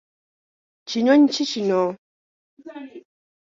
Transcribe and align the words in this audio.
Kinyonyi 0.89 1.27
ki 1.35 1.43
kino? 1.51 1.83